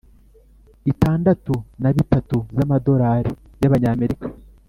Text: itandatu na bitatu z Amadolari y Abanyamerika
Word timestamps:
itandatu 0.91 1.53
na 1.81 1.89
bitatu 1.95 2.37
z 2.55 2.57
Amadolari 2.65 3.31
y 3.61 3.65
Abanyamerika 3.69 4.27